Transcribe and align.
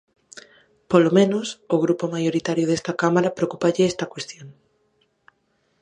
Polo 0.91 1.09
menos, 1.17 1.47
ao 1.71 1.81
grupo 1.85 2.05
maioritario 2.15 2.65
desta 2.67 2.93
Cámara 3.01 3.35
preocúpalle 3.37 3.89
esta 3.91 4.09
cuestión. 4.13 4.47